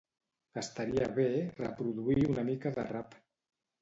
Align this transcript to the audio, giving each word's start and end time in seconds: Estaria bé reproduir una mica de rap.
Estaria 0.61 1.09
bé 1.19 1.27
reproduir 1.59 2.25
una 2.33 2.47
mica 2.51 2.73
de 2.79 2.87
rap. 2.93 3.19